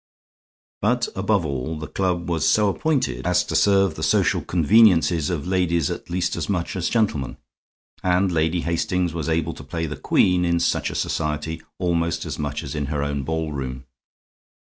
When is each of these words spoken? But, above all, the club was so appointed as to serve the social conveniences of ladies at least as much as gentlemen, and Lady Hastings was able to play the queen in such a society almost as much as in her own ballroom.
But, 0.81 1.09
above 1.15 1.45
all, 1.45 1.77
the 1.77 1.85
club 1.85 2.27
was 2.27 2.47
so 2.49 2.69
appointed 2.69 3.27
as 3.27 3.43
to 3.43 3.55
serve 3.55 3.93
the 3.93 4.01
social 4.01 4.41
conveniences 4.41 5.29
of 5.29 5.45
ladies 5.45 5.91
at 5.91 6.09
least 6.09 6.35
as 6.35 6.49
much 6.49 6.75
as 6.75 6.89
gentlemen, 6.89 7.37
and 8.01 8.31
Lady 8.31 8.61
Hastings 8.61 9.13
was 9.13 9.29
able 9.29 9.53
to 9.53 9.63
play 9.63 9.85
the 9.85 9.95
queen 9.95 10.43
in 10.43 10.59
such 10.59 10.89
a 10.89 10.95
society 10.95 11.61
almost 11.77 12.25
as 12.25 12.39
much 12.39 12.63
as 12.63 12.73
in 12.73 12.87
her 12.87 13.03
own 13.03 13.21
ballroom. 13.21 13.85